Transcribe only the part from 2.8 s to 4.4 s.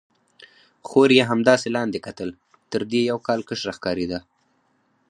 دې یو کال کشره ښکارېده.